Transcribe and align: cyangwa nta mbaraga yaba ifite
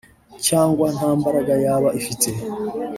cyangwa 0.47 0.87
nta 0.95 1.09
mbaraga 1.19 1.53
yaba 1.65 1.89
ifite 1.99 2.29